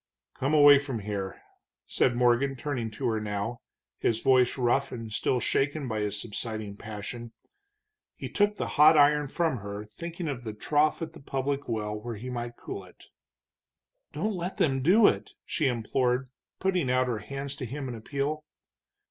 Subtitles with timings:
[0.33, 1.39] "Come away from here,"
[1.85, 3.59] said Morgan, turning to her now,
[3.99, 7.33] his voice rough and still shaken by his subsiding passion.
[8.15, 11.93] He took the hot iron from her, thinking of the trough at the public well
[11.93, 13.03] where he might cool it.
[14.11, 16.29] "Don't let them do it," she implored,
[16.59, 18.43] putting out her hands to him in appeal.